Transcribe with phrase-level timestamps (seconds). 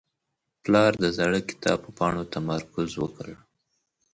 [0.63, 3.27] پلار د زاړه کتاب په پاڼو تمرکز وکړ.